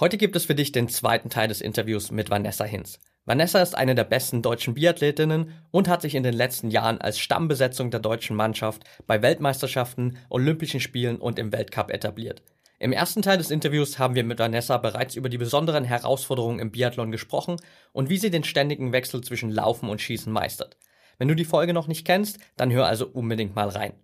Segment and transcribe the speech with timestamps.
[0.00, 3.00] Heute gibt es für dich den zweiten Teil des Interviews mit Vanessa Hinz.
[3.24, 7.18] Vanessa ist eine der besten deutschen Biathletinnen und hat sich in den letzten Jahren als
[7.18, 12.44] Stammbesetzung der deutschen Mannschaft bei Weltmeisterschaften, Olympischen Spielen und im Weltcup etabliert.
[12.78, 16.70] Im ersten Teil des Interviews haben wir mit Vanessa bereits über die besonderen Herausforderungen im
[16.70, 17.56] Biathlon gesprochen
[17.92, 20.76] und wie sie den ständigen Wechsel zwischen Laufen und Schießen meistert.
[21.18, 23.94] Wenn du die Folge noch nicht kennst, dann hör also unbedingt mal rein.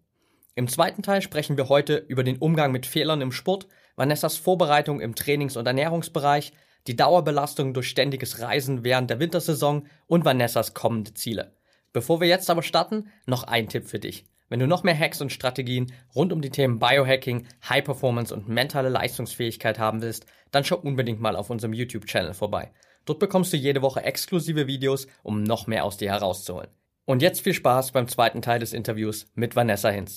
[0.57, 5.01] Im zweiten Teil sprechen wir heute über den Umgang mit Fehlern im Sport, Vanessas Vorbereitung
[5.01, 6.53] im Trainings- und Ernährungsbereich,
[6.87, 11.53] die Dauerbelastung durch ständiges Reisen während der Wintersaison und Vanessas kommende Ziele.
[11.93, 14.25] Bevor wir jetzt aber starten, noch ein Tipp für dich.
[14.49, 18.49] Wenn du noch mehr Hacks und Strategien rund um die Themen Biohacking, High Performance und
[18.49, 22.71] mentale Leistungsfähigkeit haben willst, dann schau unbedingt mal auf unserem YouTube-Channel vorbei.
[23.05, 26.69] Dort bekommst du jede Woche exklusive Videos, um noch mehr aus dir herauszuholen.
[27.07, 30.17] Und jetzt viel Spaß beim zweiten Teil des Interviews mit Vanessa Hinz.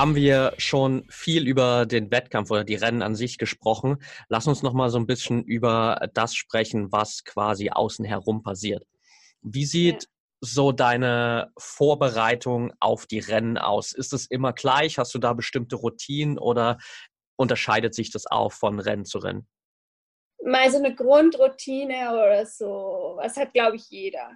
[0.00, 3.98] haben wir schon viel über den Wettkampf oder die Rennen an sich gesprochen.
[4.30, 8.86] Lass uns noch mal so ein bisschen über das sprechen, was quasi außen herum passiert.
[9.42, 10.08] Wie sieht ja.
[10.40, 13.92] so deine Vorbereitung auf die Rennen aus?
[13.92, 14.96] Ist es immer gleich?
[14.96, 16.78] Hast du da bestimmte Routinen oder
[17.36, 19.46] unterscheidet sich das auch von Rennen zu Rennen?
[20.42, 23.18] Mal so eine Grundroutine oder so.
[23.18, 24.30] Was hat, glaube ich, jeder.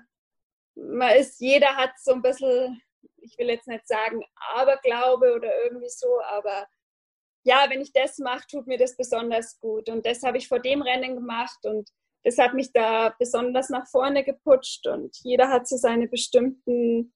[0.75, 2.83] Man ist, jeder hat so ein bisschen
[3.25, 4.22] ich will jetzt nicht sagen
[4.55, 6.67] Aberglaube oder irgendwie so, aber
[7.44, 9.89] ja, wenn ich das mache, tut mir das besonders gut.
[9.89, 11.91] Und das habe ich vor dem Rennen gemacht und
[12.22, 17.12] das hat mich da besonders nach vorne geputscht und jeder hat so seine bestimmten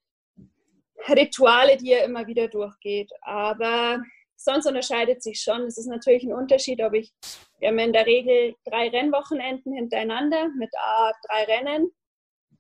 [1.09, 3.11] Rituale, die er immer wieder durchgeht.
[3.23, 4.03] Aber
[4.37, 5.63] sonst unterscheidet sich schon.
[5.63, 7.13] Es ist natürlich ein Unterschied, ob ich,
[7.59, 11.91] wir haben in der Regel drei Rennwochenenden hintereinander mit A, drei Rennen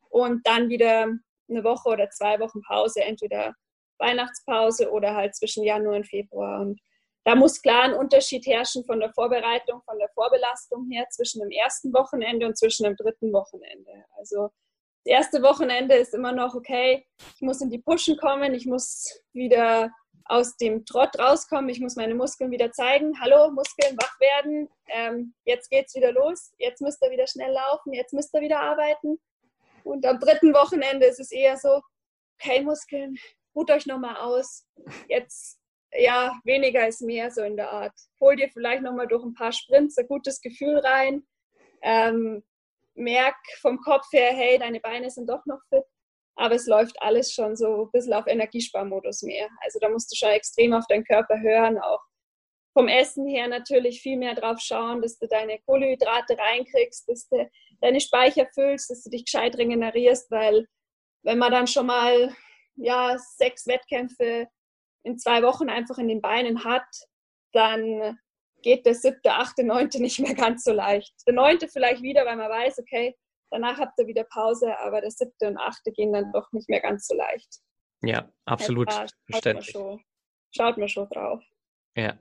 [0.08, 1.08] und dann wieder
[1.48, 3.54] eine Woche oder zwei Wochen Pause, entweder
[3.98, 6.60] Weihnachtspause oder halt zwischen Januar und Februar.
[6.60, 6.80] Und
[7.24, 11.50] da muss klar ein Unterschied herrschen von der Vorbereitung, von der Vorbelastung her zwischen dem
[11.50, 14.04] ersten Wochenende und zwischen dem dritten Wochenende.
[14.16, 14.50] Also
[15.04, 19.20] das erste Wochenende ist immer noch, okay, ich muss in die Pushen kommen, ich muss
[19.32, 19.90] wieder
[20.24, 25.34] aus dem Trott rauskommen, ich muss meine Muskeln wieder zeigen, hallo Muskeln, wach werden, ähm,
[25.44, 29.18] jetzt geht's wieder los, jetzt müsst ihr wieder schnell laufen, jetzt müsst ihr wieder arbeiten.
[29.88, 31.80] Und am dritten Wochenende ist es eher so,
[32.38, 33.16] okay, Muskeln,
[33.54, 34.66] ruht euch nochmal aus.
[35.08, 35.58] Jetzt,
[35.92, 37.94] ja, weniger ist mehr so in der Art.
[38.20, 41.26] Hol dir vielleicht nochmal durch ein paar Sprints ein gutes Gefühl rein.
[41.82, 42.44] Ähm,
[42.94, 45.84] merk vom Kopf her, hey, deine Beine sind doch noch fit.
[46.36, 49.48] Aber es läuft alles schon so ein bisschen auf Energiesparmodus mehr.
[49.62, 52.00] Also da musst du schon extrem auf deinen Körper hören, auch
[52.74, 57.48] vom Essen her natürlich viel mehr drauf schauen, dass du deine Kohlenhydrate reinkriegst, dass du
[57.80, 60.66] deine Speicher füllst, dass du dich gescheit regenerierst, weil
[61.22, 62.34] wenn man dann schon mal
[62.76, 64.48] ja, sechs Wettkämpfe
[65.02, 66.86] in zwei Wochen einfach in den Beinen hat,
[67.52, 68.18] dann
[68.62, 71.12] geht der siebte, achte, neunte nicht mehr ganz so leicht.
[71.26, 73.16] Der neunte vielleicht wieder, weil man weiß, okay,
[73.50, 76.80] danach habt ihr wieder Pause, aber der siebte und achte gehen dann doch nicht mehr
[76.80, 77.60] ganz so leicht.
[78.02, 79.70] Ja, absolut ja, verständlich.
[79.70, 80.04] Schaut man, schon,
[80.50, 81.42] schaut man schon drauf.
[81.96, 82.16] Ja,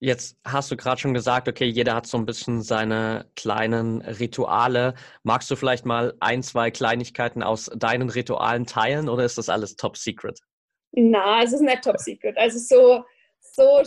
[0.00, 4.94] jetzt hast du gerade schon gesagt, okay, jeder hat so ein bisschen seine kleinen Rituale.
[5.22, 9.76] Magst du vielleicht mal ein, zwei Kleinigkeiten aus deinen Ritualen teilen oder ist das alles
[9.76, 10.40] top secret?
[10.92, 12.36] Na, es ist nicht top secret.
[12.36, 13.04] Also so,
[13.40, 13.82] so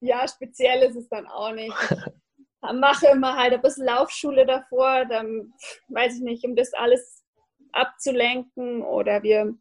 [0.00, 1.72] ja, speziell ist es dann auch nicht.
[2.64, 5.52] Ich mache immer halt ein bisschen Laufschule davor, dann
[5.88, 7.24] weiß ich nicht, um das alles
[7.72, 9.54] abzulenken oder wir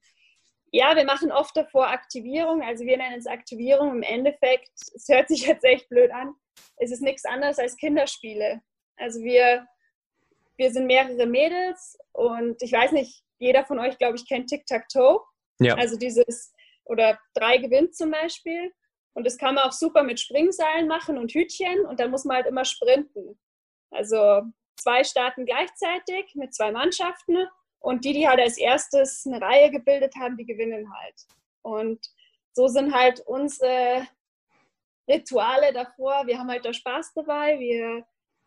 [0.71, 2.61] ja, wir machen oft davor Aktivierung.
[2.63, 3.91] Also wir nennen es Aktivierung.
[3.91, 6.33] Im Endeffekt, es hört sich jetzt echt blöd an,
[6.77, 8.61] es ist nichts anderes als Kinderspiele.
[8.97, 9.67] Also wir,
[10.57, 15.19] wir sind mehrere Mädels und ich weiß nicht, jeder von euch, glaube ich, kennt Tic-Tac-Toe.
[15.59, 15.75] Ja.
[15.75, 16.53] Also dieses,
[16.85, 18.71] oder drei gewinnt zum Beispiel.
[19.13, 22.37] Und das kann man auch super mit Springseilen machen und Hütchen und dann muss man
[22.37, 23.37] halt immer sprinten.
[23.89, 24.43] Also
[24.77, 27.37] zwei starten gleichzeitig mit zwei Mannschaften
[27.81, 31.15] und die, die halt als erstes eine Reihe gebildet haben, die gewinnen halt.
[31.63, 31.99] Und
[32.53, 34.07] so sind halt unsere
[35.09, 36.27] Rituale davor.
[36.27, 37.59] Wir haben halt da Spaß dabei.
[37.59, 38.05] Wir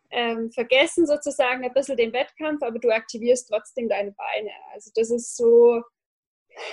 [0.09, 4.51] ähm, vergessen sozusagen ein bisschen den Wettkampf, aber du aktivierst trotzdem deine Beine.
[4.73, 5.83] Also das ist so,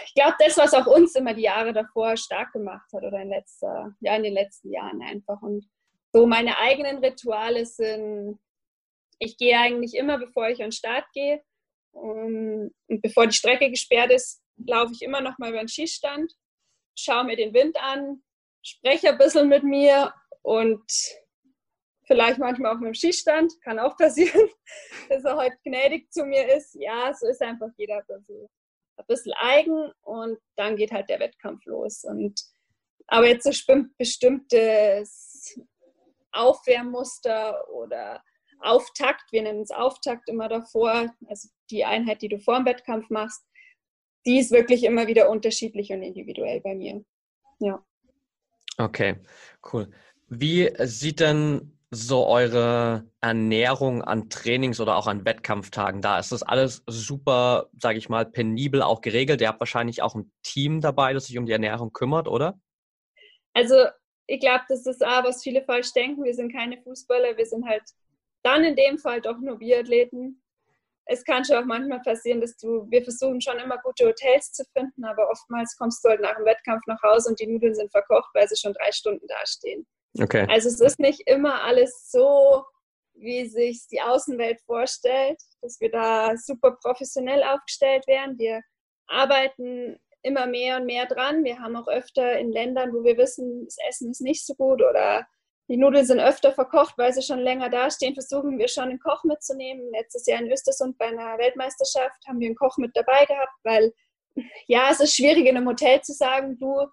[0.07, 3.31] ich glaube, das, was auch uns immer die Jahre davor stark gemacht hat oder in,
[3.31, 5.43] letzter, ja, in den letzten Jahren einfach.
[5.43, 5.69] Und
[6.13, 8.39] so meine eigenen Rituale sind
[9.23, 11.41] ich gehe eigentlich immer, bevor ich an den Start gehe
[11.93, 16.33] und, und bevor die Strecke gesperrt ist, laufe ich immer noch mal über den Schießstand,
[16.97, 18.23] schaue mir den Wind an,
[18.63, 20.13] spreche ein bisschen mit mir
[20.43, 20.85] und
[22.07, 24.49] vielleicht manchmal auch mit dem Schießstand, kann auch passieren,
[25.09, 26.75] dass er heute gnädig zu mir ist.
[26.75, 28.49] Ja, so ist einfach jeder ein bisschen,
[28.97, 32.05] ein bisschen eigen und dann geht halt der Wettkampf los.
[32.05, 32.41] Und,
[33.07, 33.53] aber jetzt so
[33.99, 35.59] bestimmtes
[36.33, 38.23] Aufwärmmuster oder
[38.61, 43.11] Auftakt, wir nennen es Auftakt immer davor, also die Einheit, die du vor dem Wettkampf
[43.11, 43.45] machst,
[44.27, 47.05] die ist wirklich immer wieder unterschiedlich und individuell bei mir.
[47.59, 47.85] Ja.
[48.79, 49.17] Okay,
[49.73, 49.91] cool.
[50.29, 56.19] Wie sieht denn so eure Ernährung an Trainings oder auch an Wettkampftagen da?
[56.19, 59.43] Ist das alles super, sage ich mal, penibel auch geregelt?
[59.43, 62.59] Ihr habt wahrscheinlich auch ein Team dabei, das sich um die Ernährung kümmert, oder?
[63.53, 63.77] Also
[64.27, 66.25] ich glaube, das ist auch, was viele falsch denken.
[66.25, 67.83] Wir sind keine Fußballer, wir sind halt
[68.43, 70.42] dann in dem Fall doch nur Biathleten.
[71.07, 74.65] Es kann schon auch manchmal passieren, dass du, wir versuchen schon immer gute Hotels zu
[74.73, 77.91] finden, aber oftmals kommst du halt nach dem Wettkampf nach Hause und die Nudeln sind
[77.91, 79.87] verkocht, weil sie schon drei Stunden dastehen.
[80.21, 80.47] Okay.
[80.49, 82.65] Also es ist nicht immer alles so,
[83.15, 88.39] wie sich die Außenwelt vorstellt, dass wir da super professionell aufgestellt werden.
[88.39, 88.63] Wir
[89.07, 91.45] arbeiten immer mehr und mehr dran.
[91.45, 94.83] Wir haben auch öfter in Ländern, wo wir wissen, das Essen ist nicht so gut
[94.83, 95.27] oder
[95.73, 99.25] die Nudeln sind öfter verkocht, weil sie schon länger dastehen, versuchen wir schon einen Koch
[99.25, 99.91] mitzunehmen.
[99.91, 103.95] Letztes Jahr in Östersund bei einer Weltmeisterschaft haben wir einen Koch mit dabei gehabt, weil
[104.67, 106.87] ja, es ist schwierig in einem Hotel zu sagen, du,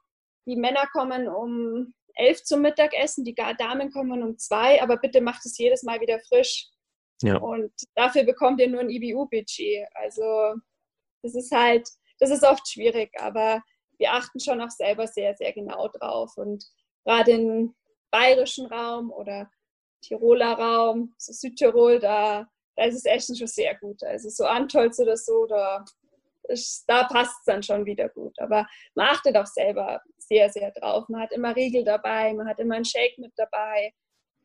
[0.47, 5.45] die Männer kommen um elf zum Mittagessen, die Damen kommen um zwei, aber bitte macht
[5.45, 6.69] es jedes Mal wieder frisch.
[7.21, 7.35] Ja.
[7.35, 9.89] Und dafür bekommt ihr nur ein IBU-Budget.
[9.95, 10.55] Also
[11.21, 11.85] das ist halt,
[12.19, 13.61] das ist oft schwierig, aber
[13.97, 16.37] wir achten schon auch selber sehr, sehr genau drauf.
[16.37, 16.63] Und
[17.03, 17.75] gerade im
[18.11, 19.49] bayerischen Raum oder
[20.01, 24.03] Tiroler Raum, so Südtirol, da, da ist das Essen schon sehr gut.
[24.03, 25.83] Also so Antolz oder so, da,
[26.87, 28.37] da passt es dann schon wieder gut.
[28.39, 31.07] Aber man achtet auch selber sehr, sehr drauf.
[31.09, 33.93] Man hat immer Riegel dabei, man hat immer einen Shake mit dabei,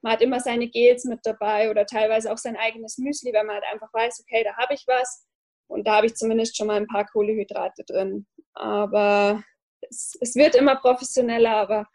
[0.03, 3.57] man hat immer seine Gels mit dabei oder teilweise auch sein eigenes Müsli, weil man
[3.57, 5.27] halt einfach weiß, okay, da habe ich was
[5.67, 8.27] und da habe ich zumindest schon mal ein paar Kohlehydrate drin.
[8.53, 9.43] Aber
[9.81, 11.87] es, es wird immer professioneller, aber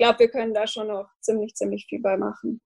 [0.00, 2.60] glaube, wir können da schon noch ziemlich, ziemlich viel bei machen.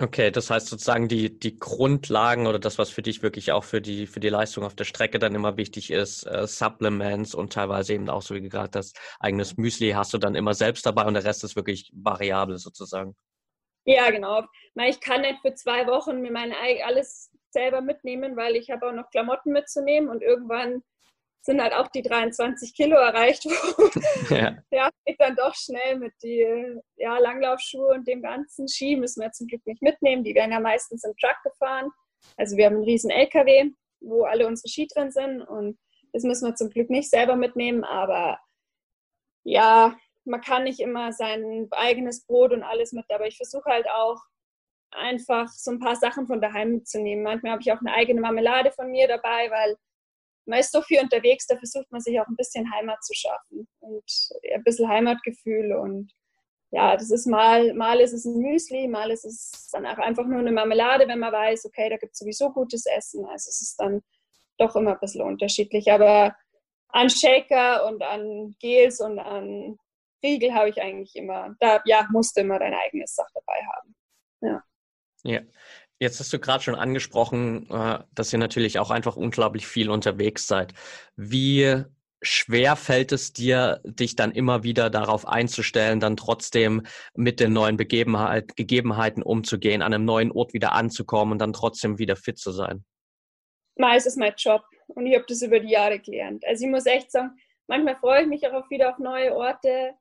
[0.00, 3.80] Okay, das heißt sozusagen die, die Grundlagen oder das, was für dich wirklich auch für
[3.80, 7.94] die, für die Leistung auf der Strecke dann immer wichtig ist, äh, Supplements und teilweise
[7.94, 11.14] eben auch, so wie gesagt das eigenes Müsli hast du dann immer selbst dabei und
[11.14, 13.16] der Rest ist wirklich variabel sozusagen.
[13.84, 14.44] Ja, genau.
[14.86, 16.52] Ich kann nicht für zwei Wochen mir mein
[16.84, 20.84] alles selber mitnehmen, weil ich habe auch noch Klamotten mitzunehmen und irgendwann
[21.42, 23.44] sind halt auch die 23 Kilo erreicht.
[24.30, 24.56] ja.
[24.70, 26.46] ja, geht dann doch schnell mit die
[26.96, 30.24] ja, Langlaufschuhe und dem ganzen Ski müssen wir zum Glück nicht mitnehmen.
[30.24, 31.90] Die werden ja meistens im Truck gefahren.
[32.36, 33.70] Also wir haben einen riesen LKW,
[34.00, 35.78] wo alle unsere Ski drin sind und
[36.12, 38.38] das müssen wir zum Glück nicht selber mitnehmen, aber
[39.44, 43.88] ja, man kann nicht immer sein eigenes Brot und alles mit, aber ich versuche halt
[43.90, 44.20] auch
[44.90, 47.24] einfach so ein paar Sachen von daheim mitzunehmen.
[47.24, 49.76] Manchmal habe ich auch eine eigene Marmelade von mir dabei, weil
[50.48, 53.68] man ist so viel unterwegs, da versucht man sich auch ein bisschen Heimat zu schaffen
[53.80, 54.04] und
[54.52, 56.12] ein bisschen Heimatgefühl und
[56.70, 60.26] ja, das ist mal, mal ist es ein Müsli, mal ist es dann auch einfach
[60.26, 63.24] nur eine Marmelade, wenn man weiß, okay, da gibt es sowieso gutes Essen.
[63.24, 64.02] Also es ist dann
[64.58, 65.90] doch immer ein bisschen unterschiedlich.
[65.90, 66.36] Aber
[66.88, 69.78] an Shaker und an Gels und an
[70.22, 73.94] Riegel habe ich eigentlich immer, da ja, musste immer dein eigenes Sach dabei haben.
[74.42, 74.62] Ja.
[75.24, 75.40] Ja,
[76.00, 80.46] Jetzt hast du gerade schon angesprochen, äh, dass ihr natürlich auch einfach unglaublich viel unterwegs
[80.46, 80.72] seid.
[81.16, 81.84] Wie
[82.22, 86.82] schwer fällt es dir, dich dann immer wieder darauf einzustellen, dann trotzdem
[87.14, 91.98] mit den neuen Begebenheit, Gegebenheiten umzugehen, an einem neuen Ort wieder anzukommen und dann trotzdem
[91.98, 92.84] wieder fit zu sein?
[93.76, 96.44] Mal ist mein Job und ich habe das über die Jahre gelernt.
[96.46, 97.36] Also ich muss echt sagen,
[97.68, 99.92] manchmal freue ich mich auch wieder auf neue Orte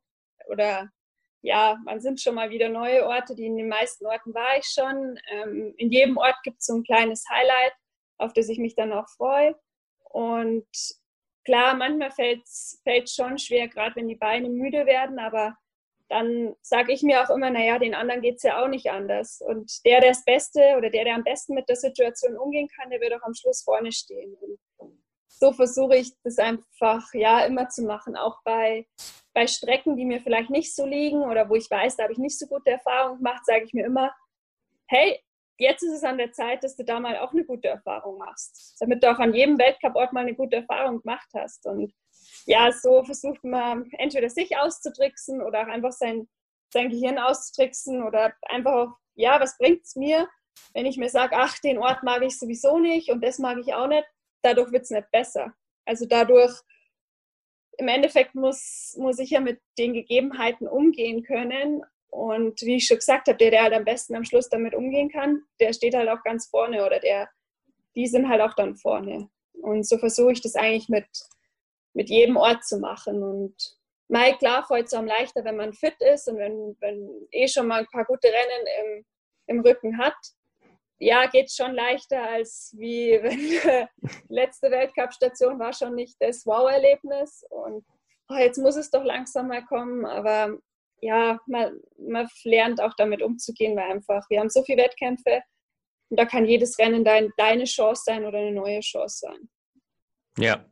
[0.47, 0.89] oder
[1.41, 4.65] ja, man sind schon mal wieder neue Orte, die in den meisten Orten war ich
[4.65, 5.19] schon.
[5.31, 7.73] Ähm, in jedem Ort gibt es so ein kleines Highlight,
[8.17, 9.55] auf das ich mich dann auch freue.
[10.09, 10.67] Und
[11.45, 15.55] klar, manchmal fällt es schon schwer, gerade wenn die Beine müde werden, aber
[16.09, 19.41] dann sage ich mir auch immer, naja, den anderen geht es ja auch nicht anders.
[19.41, 22.89] Und der, der das Beste oder der, der am besten mit der Situation umgehen kann,
[22.89, 24.33] der wird auch am Schluss vorne stehen.
[24.35, 24.57] Und
[25.39, 28.87] so versuche ich das einfach ja immer zu machen, auch bei
[29.37, 32.17] bei Strecken, die mir vielleicht nicht so liegen oder wo ich weiß, da habe ich
[32.17, 34.11] nicht so gute Erfahrungen gemacht, sage ich mir immer,
[34.87, 35.23] hey,
[35.59, 38.75] jetzt ist es an der Zeit, dass du da mal auch eine gute Erfahrung machst,
[38.79, 41.67] damit du auch an jedem Weltcuport mal eine gute Erfahrung gemacht hast.
[41.67, 41.93] Und
[42.47, 46.27] ja, so versucht man entweder sich auszutricksen oder auch einfach sein,
[46.73, 50.27] sein Gehirn auszutricksen oder einfach auch, ja, was bringt es mir,
[50.73, 53.75] wenn ich mir sage, ach, den Ort mag ich sowieso nicht und das mag ich
[53.75, 54.07] auch nicht,
[54.47, 55.53] dadurch wird es nicht besser.
[55.85, 56.53] Also dadurch,
[57.77, 61.83] im Endeffekt muss, muss ich ja mit den Gegebenheiten umgehen können.
[62.09, 65.09] Und wie ich schon gesagt habe, der, der halt am besten am Schluss damit umgehen
[65.09, 67.29] kann, der steht halt auch ganz vorne oder der,
[67.95, 69.29] die sind halt auch dann vorne.
[69.53, 71.07] Und so versuche ich das eigentlich mit,
[71.93, 73.21] mit jedem Ort zu machen.
[73.21, 73.55] Und
[74.07, 77.67] Mike, klar, fällt es am leichter, wenn man fit ist und wenn, wenn eh schon
[77.67, 79.05] mal ein paar gute Rennen im,
[79.47, 80.15] im Rücken hat.
[80.99, 83.85] Ja, geht schon leichter als wie wenn die
[84.29, 87.43] letzte Weltcup-Station war schon nicht das Wow-Erlebnis.
[87.49, 87.85] Und
[88.29, 90.05] oh, jetzt muss es doch langsam mal kommen.
[90.05, 90.57] Aber
[91.01, 95.43] ja, man, man lernt auch damit umzugehen, weil einfach wir haben so viele Wettkämpfe
[96.09, 99.49] und da kann jedes Rennen dein, deine Chance sein oder eine neue Chance sein.
[100.37, 100.65] Ja.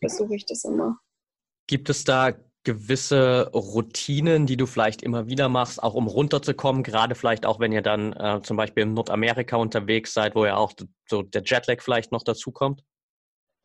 [0.00, 0.98] Versuche ich das immer.
[1.66, 2.32] Gibt es da
[2.68, 7.72] gewisse Routinen, die du vielleicht immer wieder machst, auch um runterzukommen, gerade vielleicht auch, wenn
[7.72, 10.74] ihr dann äh, zum Beispiel in Nordamerika unterwegs seid, wo ja auch
[11.08, 12.84] so der Jetlag vielleicht noch dazu kommt?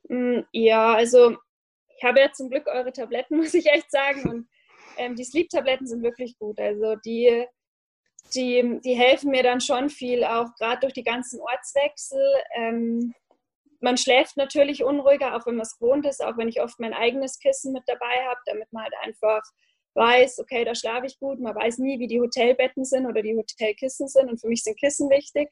[0.07, 1.35] Mm, ja, also
[1.97, 4.29] ich habe ja zum Glück eure Tabletten, muss ich echt sagen.
[4.29, 4.47] Und
[4.95, 6.57] ähm, die Sleep-Tabletten sind wirklich gut.
[6.61, 7.45] Also die
[8.33, 12.23] die, die helfen mir dann schon viel, auch gerade durch die ganzen Ortswechsel.
[12.55, 13.13] Ähm,
[13.83, 16.93] man schläft natürlich unruhiger, auch wenn man es gewohnt ist, auch wenn ich oft mein
[16.93, 19.41] eigenes Kissen mit dabei habe, damit man halt einfach
[19.95, 21.39] weiß, okay, da schlafe ich gut.
[21.39, 24.79] Man weiß nie, wie die Hotelbetten sind oder die Hotelkissen sind und für mich sind
[24.79, 25.49] Kissen wichtig.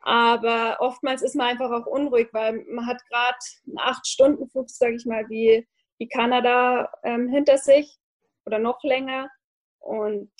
[0.00, 5.06] Aber oftmals ist man einfach auch unruhig, weil man hat gerade einen Acht-Stunden-Flug, sage ich
[5.06, 5.66] mal, wie,
[5.98, 7.98] wie Kanada ähm, hinter sich
[8.44, 9.30] oder noch länger.
[9.78, 10.30] Und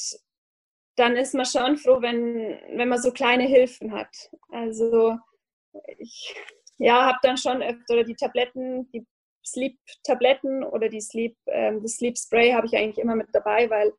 [0.97, 4.31] dann ist man schon froh, wenn, wenn man so kleine Hilfen hat.
[4.51, 5.17] Also
[5.97, 6.35] ich
[6.79, 9.07] ja, habe dann schon öfter die Tabletten, die
[9.47, 13.93] Sleep-Tabletten oder die Sleep, ähm, das Sleep-Spray habe ich eigentlich immer mit dabei, weil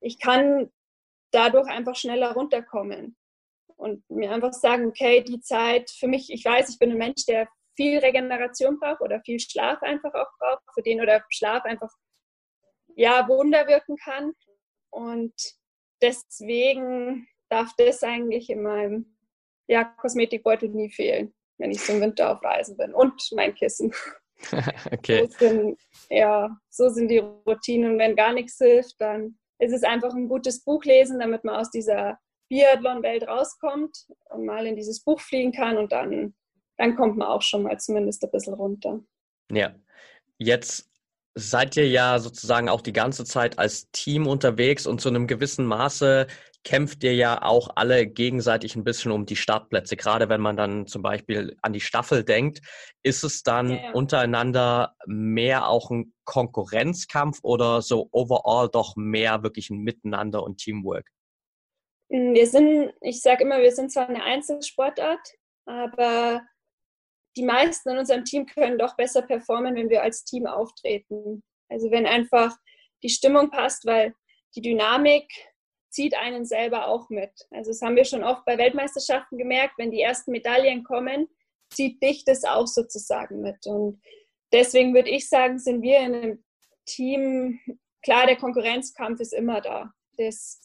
[0.00, 0.70] ich kann
[1.30, 3.16] dadurch einfach schneller runterkommen
[3.76, 7.26] und mir einfach sagen, okay, die Zeit für mich, ich weiß, ich bin ein Mensch,
[7.26, 11.90] der viel Regeneration braucht oder viel Schlaf einfach auch braucht, für den oder Schlaf einfach
[12.96, 14.32] ja Wunder wirken kann.
[14.90, 15.34] Und
[16.02, 19.16] deswegen darf das eigentlich in meinem
[19.68, 22.94] ja, Kosmetikbeutel nie fehlen, wenn ich zum Winter auf Reisen bin.
[22.94, 23.92] Und mein Kissen.
[24.92, 25.28] okay.
[25.30, 25.78] So sind,
[26.10, 27.98] ja, so sind die Routinen.
[27.98, 31.70] Wenn gar nichts hilft, dann ist es einfach ein gutes Buch lesen, damit man aus
[31.70, 36.34] dieser Biathlon-Welt rauskommt und mal in dieses Buch fliegen kann und dann,
[36.76, 39.00] dann kommt man auch schon mal zumindest ein bisschen runter.
[39.50, 39.74] Ja.
[40.38, 40.88] Jetzt
[41.38, 45.64] seid ihr ja sozusagen auch die ganze Zeit als Team unterwegs und zu einem gewissen
[45.66, 46.26] Maße
[46.64, 49.96] kämpft ihr ja auch alle gegenseitig ein bisschen um die Startplätze.
[49.96, 52.60] Gerade wenn man dann zum Beispiel an die Staffel denkt,
[53.02, 53.92] ist es dann ja.
[53.92, 61.08] untereinander mehr auch ein Konkurrenzkampf oder so overall doch mehr wirklich ein Miteinander und Teamwork?
[62.08, 66.42] Wir sind, ich sage immer, wir sind zwar eine Einzelsportart, aber
[67.38, 71.44] die meisten in unserem Team können doch besser performen, wenn wir als Team auftreten.
[71.68, 72.56] Also wenn einfach
[73.04, 74.12] die Stimmung passt, weil
[74.56, 75.30] die Dynamik
[75.88, 77.30] zieht einen selber auch mit.
[77.52, 81.28] Also das haben wir schon oft bei Weltmeisterschaften gemerkt, wenn die ersten Medaillen kommen,
[81.70, 83.64] zieht dich das auch sozusagen mit.
[83.66, 84.02] Und
[84.52, 86.44] deswegen würde ich sagen, sind wir in einem
[86.86, 87.60] Team,
[88.02, 89.92] klar, der Konkurrenzkampf ist immer da.
[90.16, 90.60] Das,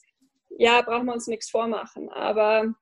[0.57, 2.09] ja, brauchen wir uns nichts vormachen.
[2.09, 2.73] Aber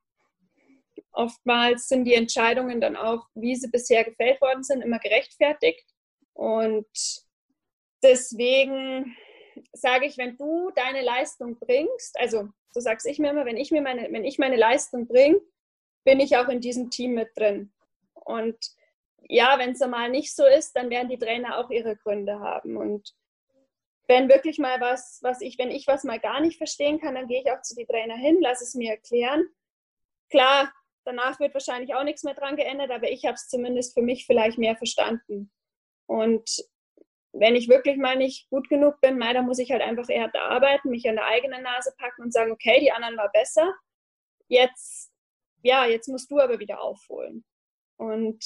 [1.14, 5.86] Oftmals sind die Entscheidungen dann auch, wie sie bisher gefällt worden sind, immer gerechtfertigt.
[6.34, 6.88] Und
[8.02, 9.16] deswegen
[9.74, 13.72] sage ich, wenn du deine Leistung bringst, also so sag's ich mir immer, wenn ich
[13.72, 15.42] mir meine, wenn ich meine Leistung bringe,
[16.04, 17.74] bin ich auch in diesem Team mit drin.
[18.14, 18.58] Und
[19.28, 22.78] ja, wenn es mal nicht so ist, dann werden die Trainer auch ihre Gründe haben.
[22.78, 23.14] Und
[24.08, 27.28] wenn wirklich mal was, was ich, wenn ich was mal gar nicht verstehen kann, dann
[27.28, 29.46] gehe ich auch zu den Trainer hin, lasse es mir erklären.
[30.30, 30.72] Klar,
[31.04, 34.26] Danach wird wahrscheinlich auch nichts mehr dran geändert, aber ich habe es zumindest für mich
[34.26, 35.52] vielleicht mehr verstanden.
[36.06, 36.64] Und
[37.34, 40.28] wenn ich wirklich mal nicht gut genug bin, mal, dann muss ich halt einfach eher
[40.28, 43.74] da arbeiten, mich an der eigenen Nase packen und sagen, okay, die anderen war besser.
[44.48, 45.12] Jetzt,
[45.64, 47.46] ja, jetzt musst du aber wieder aufholen.
[47.98, 48.44] Und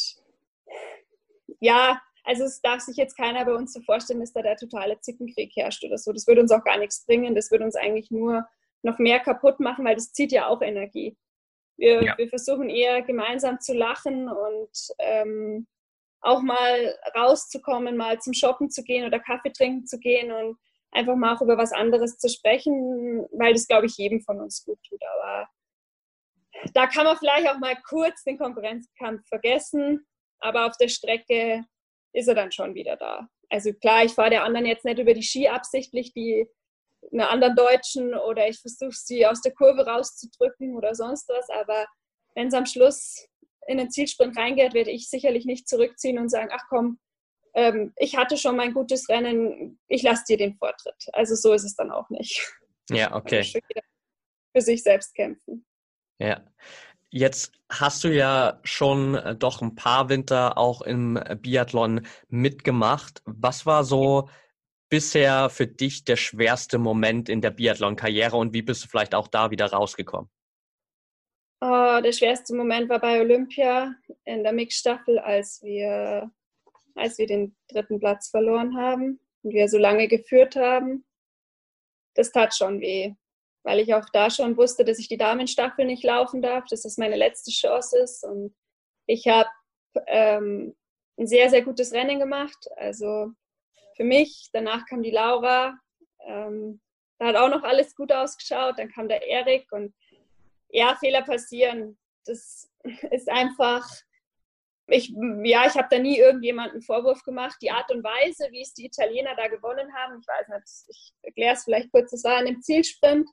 [1.60, 5.00] ja, also es darf sich jetzt keiner bei uns so vorstellen, dass da der totale
[5.00, 6.12] Zickenkrieg herrscht oder so.
[6.12, 7.36] Das würde uns auch gar nichts bringen.
[7.36, 8.48] Das würde uns eigentlich nur
[8.82, 11.18] noch mehr kaputt machen, weil das zieht ja auch Energie.
[11.78, 12.18] Wir, ja.
[12.18, 15.68] wir versuchen eher gemeinsam zu lachen und ähm,
[16.22, 20.58] auch mal rauszukommen, mal zum Shoppen zu gehen oder Kaffee trinken zu gehen und
[20.92, 24.64] einfach mal auch über was anderes zu sprechen, weil das, glaube ich, jedem von uns
[24.66, 25.02] gut tut.
[25.18, 25.48] Aber
[26.74, 30.06] da kann man vielleicht auch mal kurz den Konkurrenzkampf vergessen,
[30.40, 31.66] aber auf der Strecke
[32.14, 33.28] ist er dann schon wieder da.
[33.50, 36.48] Also klar, ich fahre der anderen jetzt nicht über die Ski absichtlich, die
[37.12, 41.86] einer anderen Deutschen oder ich versuche sie aus der Kurve rauszudrücken oder sonst was, aber
[42.36, 43.28] wenn es am Schluss
[43.68, 47.00] in den Zielsprint reingeht, werde ich sicherlich nicht zurückziehen und sagen, ach komm,
[47.56, 51.08] ähm, ich hatte schon mein gutes Rennen, ich lasse dir den Vortritt.
[51.14, 52.54] Also so ist es dann auch nicht.
[52.90, 53.40] Ja, okay.
[53.40, 53.60] Also
[54.56, 55.66] für sich selbst kämpfen.
[56.20, 56.42] Ja.
[57.10, 63.22] Jetzt hast du ja schon äh, doch ein paar Winter auch im Biathlon mitgemacht.
[63.26, 64.30] Was war so
[64.96, 69.28] bisher für dich der schwerste Moment in der Biathlon-Karriere und wie bist du vielleicht auch
[69.28, 70.30] da wieder rausgekommen?
[71.60, 76.32] Oh, der schwerste Moment war bei Olympia in der Mixstaffel, als wir,
[76.96, 81.04] als wir den dritten Platz verloren haben und wir so lange geführt haben.
[82.14, 83.16] Das tat schon weh,
[83.64, 86.98] weil ich auch da schon wusste, dass ich die Damenstaffel nicht laufen darf, dass das
[86.98, 88.24] meine letzte Chance ist.
[88.24, 88.56] Und
[89.08, 89.50] ich habe
[90.08, 90.74] ähm,
[91.20, 92.70] ein sehr, sehr gutes Rennen gemacht.
[92.78, 93.34] Also
[93.96, 95.78] für mich, danach kam die Laura.
[96.26, 96.82] Ähm,
[97.18, 98.78] da hat auch noch alles gut ausgeschaut.
[98.78, 99.94] Dann kam der Erik und
[100.70, 101.98] ja, Fehler passieren.
[102.26, 102.70] Das
[103.12, 103.88] ist einfach,
[104.88, 105.10] ich,
[105.44, 107.58] ja, ich habe da nie irgendjemanden Vorwurf gemacht.
[107.62, 111.14] Die Art und Weise, wie es die Italiener da gewonnen haben, ich weiß nicht, ich
[111.22, 113.30] erkläre es vielleicht kurz, das war in dem Zielsprint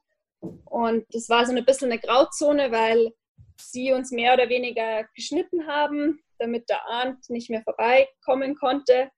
[0.65, 3.13] und das war so ein bisschen eine Grauzone, weil
[3.61, 9.11] sie uns mehr oder weniger geschnitten haben, damit der Arndt nicht mehr vorbeikommen konnte.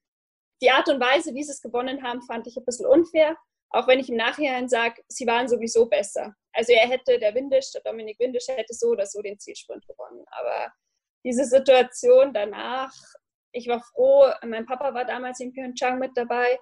[0.65, 3.37] Die Art und Weise, wie sie es gewonnen haben, fand ich ein bisschen unfair.
[3.69, 6.35] Auch wenn ich im Nachhinein sage, sie waren sowieso besser.
[6.55, 10.25] Also er hätte, der Windisch, der Dominik Windisch hätte so oder so den Zielsprint gewonnen.
[10.31, 10.73] Aber
[11.23, 12.95] diese Situation danach,
[13.53, 16.59] ich war froh, mein Papa war damals in Pyeongchang mit dabei,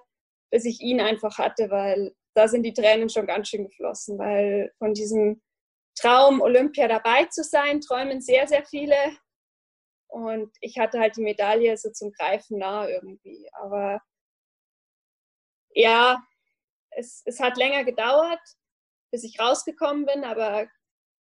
[0.51, 4.73] dass ich ihn einfach hatte, weil da sind die Tränen schon ganz schön geflossen, weil
[4.79, 5.41] von diesem
[5.97, 8.95] Traum, Olympia dabei zu sein, träumen sehr, sehr viele.
[10.13, 13.49] Und ich hatte halt die Medaille so zum Greifen nah irgendwie.
[13.53, 13.99] Aber
[15.73, 16.23] ja,
[16.91, 18.39] es, es hat länger gedauert,
[19.11, 20.67] bis ich rausgekommen bin, aber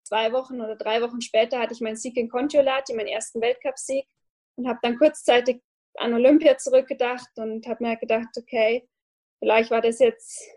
[0.05, 4.09] zwei Wochen oder drei Wochen später hatte ich meinen Sieg in Kontiolahti, meinen ersten Weltcupsieg
[4.57, 5.63] und habe dann kurzzeitig
[5.97, 8.89] an Olympia zurückgedacht und habe mir gedacht, okay,
[9.39, 10.49] vielleicht war das jetzt,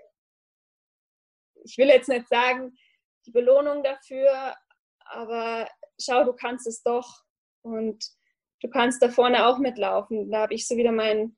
[1.65, 2.77] ich will jetzt nicht sagen,
[3.25, 4.55] die Belohnung dafür,
[4.99, 5.67] aber
[5.99, 7.23] schau, du kannst es doch
[7.61, 8.20] und
[8.61, 10.31] du kannst da vorne auch mitlaufen.
[10.31, 11.37] Da habe ich so wieder meinen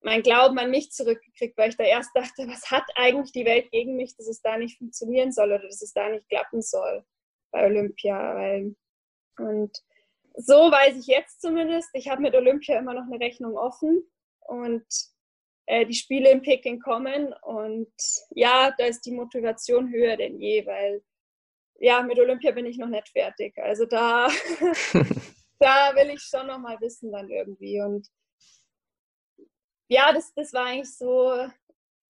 [0.00, 3.70] mein Glauben an mich zurückgekriegt, weil ich da erst dachte, was hat eigentlich die Welt
[3.70, 7.04] gegen mich, dass es da nicht funktionieren soll oder dass es da nicht klappen soll
[7.50, 8.36] bei Olympia.
[8.36, 8.76] Weil,
[9.38, 9.76] und
[10.34, 14.02] so weiß ich jetzt zumindest, ich habe mit Olympia immer noch eine Rechnung offen
[14.40, 14.86] und
[15.66, 17.92] äh, die Spiele in Peking kommen und
[18.30, 21.02] ja, da ist die Motivation höher denn je, weil
[21.80, 23.56] ja, mit Olympia bin ich noch nicht fertig.
[23.58, 24.28] Also da,
[25.58, 28.08] da will ich schon noch mal wissen dann irgendwie und
[29.88, 31.48] ja, das, das war eigentlich so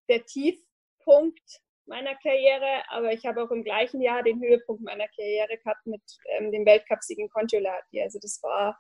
[0.08, 5.56] der Tiefpunkt meiner Karriere, aber ich habe auch im gleichen Jahr den Höhepunkt meiner Karriere
[5.56, 6.02] gehabt mit
[6.37, 8.02] ähm, dem Weltcupsieg in Contiolati.
[8.02, 8.78] Also das war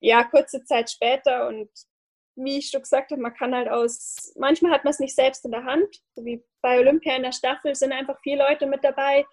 [0.00, 1.68] ja kurze Zeit später und
[2.36, 5.44] wie ich schon gesagt habe, man kann halt aus, manchmal hat man es nicht selbst
[5.44, 8.82] in der Hand, so wie bei Olympia in der Staffel sind einfach vier Leute mit
[8.82, 9.24] dabei.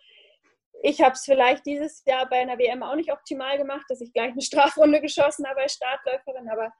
[0.84, 4.13] Ich habe es vielleicht dieses Jahr bei einer WM auch nicht optimal gemacht, dass ich
[4.13, 6.72] gleich eine Strafrunde geschossen habe als Startläuferin, aber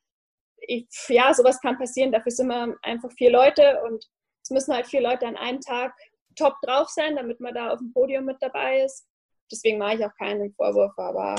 [0.58, 2.12] ich, ja, sowas kann passieren.
[2.12, 4.06] Dafür sind wir einfach vier Leute und
[4.44, 5.94] es müssen halt vier Leute an einem Tag
[6.36, 9.08] top drauf sein, damit man da auf dem Podium mit dabei ist.
[9.52, 11.36] Deswegen mache ich auch keinen Vorwurf, aber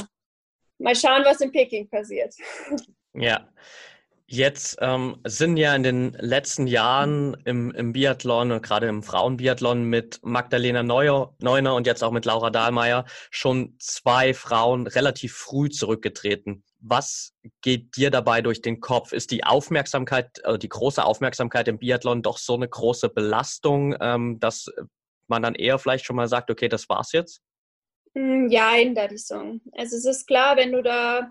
[0.79, 2.35] mal schauen, was in Peking passiert.
[3.15, 3.47] Ja.
[4.33, 9.85] Jetzt ähm, sind ja in den letzten Jahren im, im Biathlon und gerade im Frauenbiathlon
[9.85, 15.69] mit Magdalena Neuer, Neuner und jetzt auch mit Laura Dahlmeier schon zwei Frauen relativ früh
[15.69, 19.13] zurückgetreten was geht dir dabei durch den Kopf?
[19.13, 24.41] Ist die Aufmerksamkeit, also die große Aufmerksamkeit im Biathlon doch so eine große Belastung, ähm,
[24.41, 24.67] dass
[25.29, 27.41] man dann eher vielleicht schon mal sagt, okay, das war's jetzt?
[28.15, 29.61] Hm, ja, in der Song.
[29.77, 31.31] Also es ist klar, wenn du da,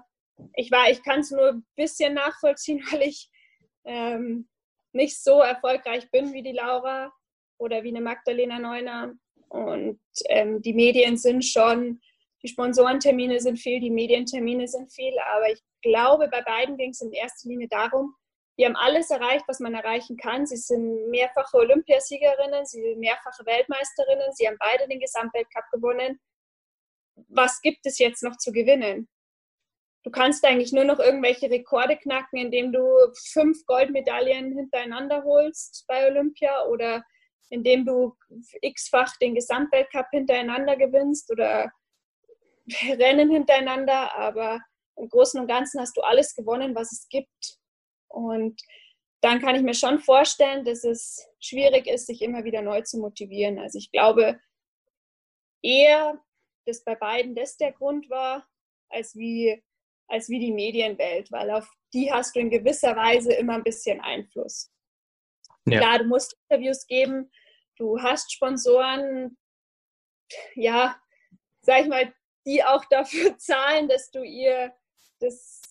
[0.56, 3.30] ich war, ich kann es nur ein bisschen nachvollziehen, weil ich
[3.86, 4.47] ähm,
[4.93, 7.12] nicht so erfolgreich bin wie die Laura
[7.58, 9.13] oder wie eine Magdalena Neuner.
[9.49, 9.99] Und
[10.30, 11.99] ähm, die Medien sind schon
[12.43, 17.01] die Sponsorentermine sind viel, die Medientermine sind viel, aber ich glaube, bei beiden ging es
[17.01, 18.15] in erster Linie darum,
[18.58, 20.45] die haben alles erreicht, was man erreichen kann.
[20.45, 26.19] Sie sind mehrfache Olympiasiegerinnen, sie sind mehrfache Weltmeisterinnen, sie haben beide den Gesamtweltcup gewonnen.
[27.30, 29.08] Was gibt es jetzt noch zu gewinnen?
[30.03, 32.83] Du kannst eigentlich nur noch irgendwelche Rekorde knacken, indem du
[33.31, 37.03] fünf Goldmedaillen hintereinander holst bei Olympia oder
[37.49, 38.15] indem du
[38.61, 41.71] x-fach den Gesamtweltcup hintereinander gewinnst oder
[42.89, 44.61] Rennen hintereinander, aber
[44.95, 47.57] im Großen und Ganzen hast du alles gewonnen, was es gibt.
[48.07, 48.61] Und
[49.21, 52.97] dann kann ich mir schon vorstellen, dass es schwierig ist, sich immer wieder neu zu
[52.97, 53.59] motivieren.
[53.59, 54.39] Also ich glaube
[55.61, 56.19] eher,
[56.65, 58.47] dass bei beiden das der Grund war,
[58.89, 59.63] als wie,
[60.12, 64.00] als wie die Medienwelt, weil auf die hast du in gewisser Weise immer ein bisschen
[64.02, 64.71] Einfluss.
[65.65, 65.80] Ja.
[65.80, 67.32] Klar, du musst Interviews geben,
[67.78, 69.38] du hast Sponsoren,
[70.56, 70.95] ja,
[71.62, 72.13] sag ich mal,
[72.45, 74.74] die auch dafür zahlen, dass du ihr
[75.19, 75.62] das,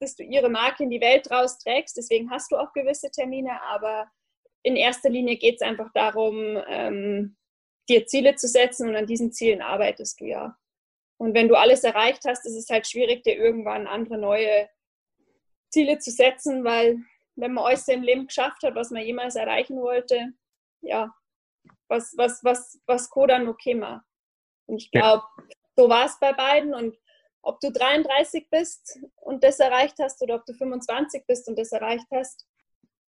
[0.00, 1.96] dass du ihre Marke in die Welt rausträgst.
[1.96, 4.10] Deswegen hast du auch gewisse Termine, aber
[4.62, 7.36] in erster Linie geht es einfach darum, ähm,
[7.88, 10.56] dir Ziele zu setzen und an diesen Zielen arbeitest du ja.
[11.18, 14.68] Und wenn du alles erreicht hast, ist es halt schwierig, dir irgendwann andere neue
[15.68, 16.98] Ziele zu setzen, weil
[17.36, 20.32] wenn man alles im Leben geschafft hat, was man jemals erreichen wollte,
[20.80, 21.14] ja,
[21.88, 24.02] was, was, was, was Koda noch käme.
[24.66, 25.44] Und ich glaube, ja.
[25.76, 26.74] so war es bei beiden.
[26.74, 26.96] Und
[27.42, 31.72] ob du 33 bist und das erreicht hast oder ob du 25 bist und das
[31.72, 32.46] erreicht hast,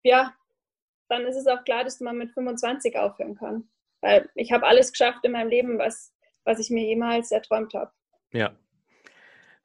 [0.03, 0.35] ja,
[1.09, 3.69] dann ist es auch klar, dass man mit 25 aufhören kann.
[4.01, 6.13] Weil ich habe alles geschafft in meinem Leben, was,
[6.45, 7.91] was ich mir jemals erträumt habe.
[8.31, 8.55] Ja.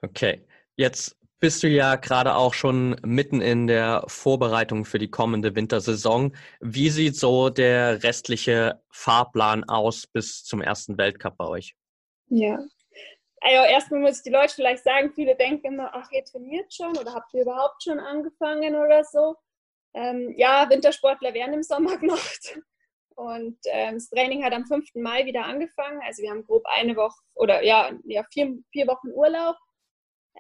[0.00, 0.46] Okay.
[0.76, 6.34] Jetzt bist du ja gerade auch schon mitten in der Vorbereitung für die kommende Wintersaison.
[6.60, 11.74] Wie sieht so der restliche Fahrplan aus bis zum ersten Weltcup bei euch?
[12.28, 12.58] Ja.
[13.40, 16.96] Also erstmal muss ich die Leute vielleicht sagen, viele denken immer, ach, ihr trainiert schon
[16.96, 19.36] oder habt ihr überhaupt schon angefangen oder so.
[19.92, 22.58] Ähm, ja, Wintersportler werden im Sommer gemacht.
[23.14, 24.94] Und ähm, das Training hat am 5.
[24.96, 26.00] Mai wieder angefangen.
[26.04, 29.56] Also wir haben grob eine Woche oder ja, ja vier, vier Wochen Urlaub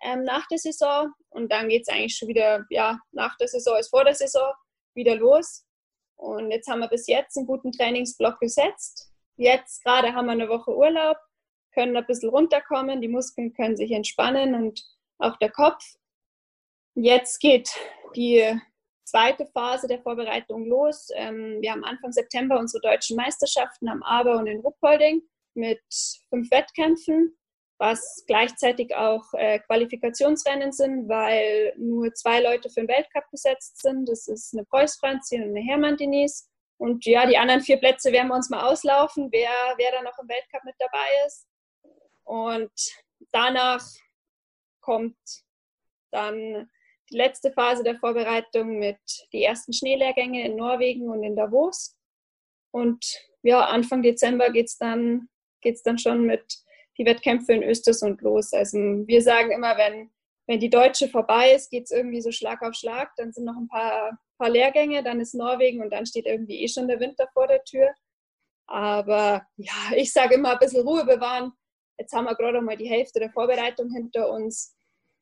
[0.02, 1.12] ähm, nach der Saison.
[1.30, 4.52] Und dann geht es eigentlich schon wieder, ja, nach der Saison ist vor der Saison
[4.94, 5.64] wieder los.
[6.16, 9.10] Und jetzt haben wir bis jetzt einen guten Trainingsblock gesetzt.
[9.36, 11.16] Jetzt gerade haben wir eine Woche Urlaub,
[11.72, 14.84] können ein bisschen runterkommen, die Muskeln können sich entspannen und
[15.18, 15.82] auch der Kopf.
[16.94, 17.68] Jetzt geht
[18.14, 18.56] die
[19.04, 21.08] zweite Phase der Vorbereitung los.
[21.14, 25.22] Ähm, wir haben Anfang September unsere deutschen Meisterschaften am Aber und in Ruppolding
[25.54, 25.82] mit
[26.28, 27.36] fünf Wettkämpfen,
[27.78, 34.08] was gleichzeitig auch äh, Qualifikationsrennen sind, weil nur zwei Leute für den Weltcup besetzt sind.
[34.08, 36.44] Das ist eine Preuß Franzi und eine Hermann Denise.
[36.76, 40.18] Und ja, die anderen vier Plätze werden wir uns mal auslaufen, wer, wer da noch
[40.18, 41.46] im Weltcup mit dabei ist.
[42.24, 42.72] Und
[43.32, 43.84] danach
[44.80, 45.16] kommt
[46.10, 46.68] dann
[47.14, 48.98] die letzte Phase der Vorbereitung mit
[49.32, 51.96] die ersten Schneelehrgänge in Norwegen und in Davos.
[52.72, 53.04] Und
[53.42, 55.28] ja, Anfang Dezember geht es dann,
[55.60, 56.44] geht's dann schon mit
[56.98, 58.52] die Wettkämpfe in Östersund los.
[58.52, 60.10] Also wir sagen immer, wenn,
[60.46, 63.14] wenn die Deutsche vorbei ist, geht es irgendwie so Schlag auf Schlag.
[63.16, 66.68] Dann sind noch ein paar, paar Lehrgänge, dann ist Norwegen und dann steht irgendwie eh
[66.68, 67.94] schon der Winter vor der Tür.
[68.66, 71.52] Aber ja, ich sage immer ein bisschen Ruhe bewahren.
[71.96, 74.74] Jetzt haben wir gerade mal die Hälfte der Vorbereitung hinter uns.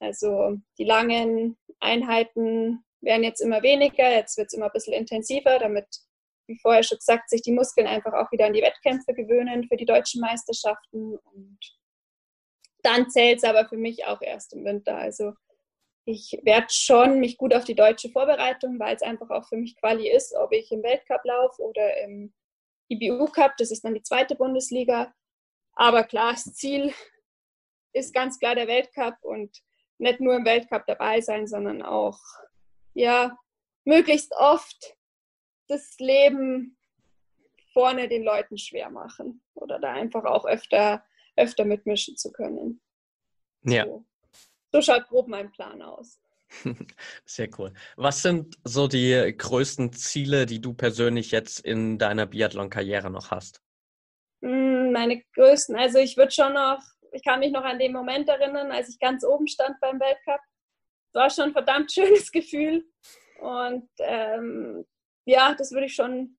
[0.02, 5.58] Also die langen Einheiten werden jetzt immer weniger, jetzt wird es immer ein bisschen intensiver,
[5.60, 5.86] damit,
[6.48, 9.76] wie vorher schon gesagt, sich die Muskeln einfach auch wieder an die Wettkämpfe gewöhnen für
[9.76, 11.16] die deutschen Meisterschaften.
[11.16, 11.58] Und
[12.82, 14.96] dann zählt es aber für mich auch erst im Winter.
[14.96, 15.34] Also
[16.04, 19.76] ich werde schon mich gut auf die deutsche Vorbereitung, weil es einfach auch für mich
[19.76, 22.34] Quali ist, ob ich im Weltcup laufe oder im
[22.88, 25.14] IBU Cup, das ist dann die zweite Bundesliga.
[25.74, 26.92] Aber klar, das Ziel
[27.92, 29.62] ist ganz klar der Weltcup und
[30.02, 32.18] nicht nur im Weltcup dabei sein, sondern auch,
[32.92, 33.38] ja,
[33.84, 34.96] möglichst oft
[35.68, 36.76] das Leben
[37.72, 41.04] vorne den Leuten schwer machen oder da einfach auch öfter,
[41.36, 42.82] öfter mitmischen zu können.
[43.62, 43.86] Ja.
[43.86, 44.04] So,
[44.72, 46.20] so schaut grob mein Plan aus.
[47.24, 47.72] Sehr cool.
[47.96, 53.62] Was sind so die größten Ziele, die du persönlich jetzt in deiner Biathlon-Karriere noch hast?
[54.42, 56.82] Hm, meine größten, also ich würde schon noch
[57.12, 60.40] ich kann mich noch an den Moment erinnern, als ich ganz oben stand beim Weltcup.
[61.08, 62.84] Es war schon ein verdammt schönes Gefühl.
[63.40, 64.86] Und ähm,
[65.24, 66.38] ja, das würde ich schon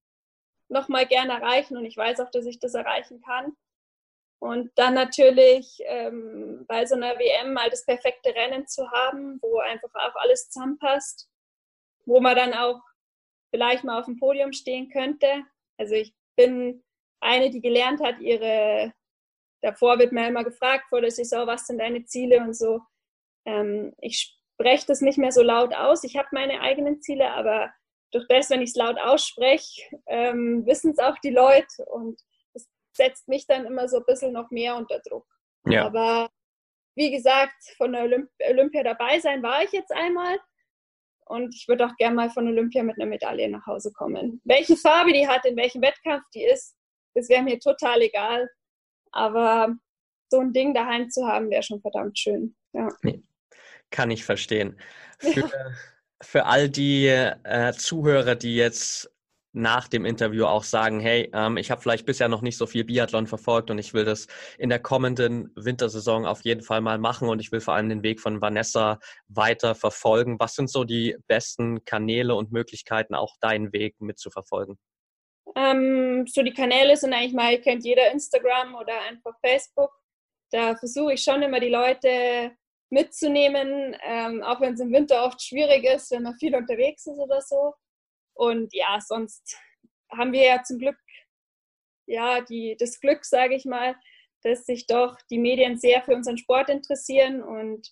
[0.69, 3.55] noch mal gerne erreichen und ich weiß auch, dass ich das erreichen kann.
[4.39, 9.59] Und dann natürlich ähm, bei so einer WM mal das perfekte Rennen zu haben, wo
[9.59, 11.29] einfach auch alles zusammenpasst,
[12.05, 12.81] wo man dann auch
[13.51, 15.45] vielleicht mal auf dem Podium stehen könnte.
[15.77, 16.83] Also ich bin
[17.21, 18.93] eine, die gelernt hat, ihre
[19.63, 22.81] davor wird mir immer gefragt vor der Saison, was sind deine Ziele und so.
[23.45, 26.03] Ähm, ich spreche das nicht mehr so laut aus.
[26.03, 27.73] Ich habe meine eigenen Ziele, aber
[28.11, 32.21] durch das, wenn ich es laut ausspreche, ähm, wissen es auch die Leute und
[32.53, 35.25] es setzt mich dann immer so ein bisschen noch mehr unter Druck.
[35.65, 35.85] Ja.
[35.85, 36.29] Aber
[36.95, 40.37] wie gesagt, von der Olymp Olympia dabei sein war ich jetzt einmal.
[41.25, 44.41] Und ich würde auch gerne mal von Olympia mit einer Medaille nach Hause kommen.
[44.43, 46.75] Welche Farbe die hat, in welchem Wettkampf die ist,
[47.15, 48.49] das wäre mir total egal.
[49.13, 49.75] Aber
[50.29, 52.55] so ein Ding daheim zu haben, wäre schon verdammt schön.
[52.73, 52.89] Ja.
[53.91, 54.77] Kann ich verstehen.
[55.19, 55.47] Für, ja.
[56.21, 59.13] für all die äh, Zuhörer, die jetzt
[59.53, 62.83] nach dem Interview auch sagen, hey, ähm, ich habe vielleicht bisher noch nicht so viel
[62.83, 67.29] Biathlon verfolgt und ich will das in der kommenden Wintersaison auf jeden Fall mal machen
[67.29, 70.39] und ich will vor allem den Weg von Vanessa weiter verfolgen.
[70.39, 74.79] Was sind so die besten Kanäle und Möglichkeiten, auch deinen Weg mitzuverfolgen?
[75.55, 79.91] Ähm, so die Kanäle sind eigentlich mal, kennt jeder Instagram oder einfach Facebook.
[80.51, 82.51] Da versuche ich schon immer die Leute
[82.89, 87.19] mitzunehmen, ähm, auch wenn es im Winter oft schwierig ist, wenn man viel unterwegs ist
[87.19, 87.73] oder so.
[88.35, 89.57] Und ja, sonst
[90.11, 90.97] haben wir ja zum Glück
[92.05, 93.95] ja die, das Glück, sage ich mal,
[94.43, 97.89] dass sich doch die Medien sehr für unseren Sport interessieren und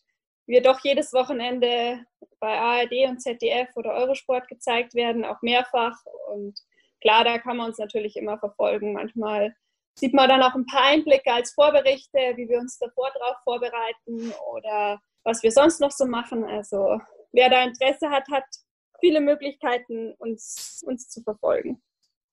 [0.47, 2.05] wir doch jedes Wochenende
[2.39, 5.97] bei ARD und ZDF oder Eurosport gezeigt werden, auch mehrfach.
[6.29, 6.59] Und
[7.01, 8.93] klar, da kann man uns natürlich immer verfolgen.
[8.93, 9.53] Manchmal
[9.95, 14.31] sieht man dann auch ein paar Einblicke als Vorberichte, wie wir uns davor drauf vorbereiten
[14.53, 16.45] oder was wir sonst noch so machen.
[16.45, 16.99] Also
[17.31, 18.45] wer da Interesse hat, hat
[18.99, 21.81] viele Möglichkeiten, uns, uns zu verfolgen.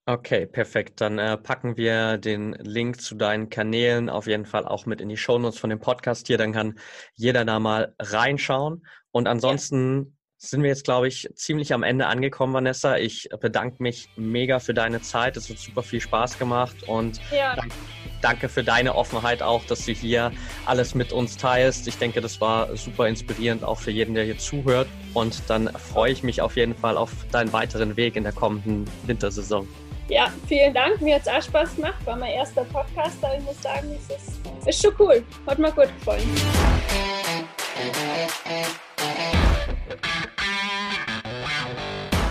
[0.07, 1.03] Okay, perfekt.
[1.03, 5.11] Dann äh, packen wir den Link zu deinen Kanälen auf jeden Fall auch mit in
[5.11, 6.39] die Shownotes von dem Podcast hier.
[6.39, 6.79] Dann kann
[7.15, 8.87] jeder da mal reinschauen.
[9.11, 10.18] Und ansonsten.
[10.39, 12.97] Sind wir jetzt, glaube ich, ziemlich am Ende angekommen, Vanessa.
[12.97, 15.37] Ich bedanke mich mega für deine Zeit.
[15.37, 17.57] Es hat super viel Spaß gemacht und ja.
[18.23, 20.31] danke für deine Offenheit auch, dass du hier
[20.65, 21.89] alles mit uns teilst.
[21.89, 24.87] Ich denke, das war super inspirierend auch für jeden, der hier zuhört.
[25.13, 28.85] Und dann freue ich mich auf jeden Fall auf deinen weiteren Weg in der kommenden
[29.07, 29.67] Wintersaison.
[30.09, 31.01] Ja, vielen Dank.
[31.03, 31.97] Mir hat es auch Spaß gemacht.
[32.05, 35.23] War mein erster Podcast, aber ich muss sagen, es ist, ist schon cool.
[35.47, 36.23] Hat mir gut gefallen.